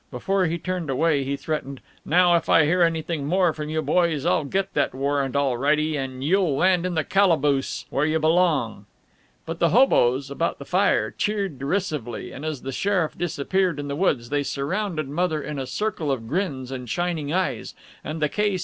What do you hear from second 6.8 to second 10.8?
in the calaboose, where you belong." But the hoboes about the